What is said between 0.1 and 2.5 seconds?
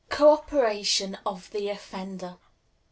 operation of the Offender.